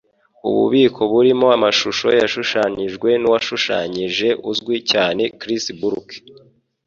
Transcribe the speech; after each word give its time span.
Ububiko 0.47 1.01
burimo 1.11 1.47
amashusho 1.57 2.07
yashushanijwe 2.19 3.09
nuwashushanyije 3.21 4.27
uzwi 4.49 4.75
cyane 4.91 5.23
Chris 5.39 5.65
Burke. 5.79 6.17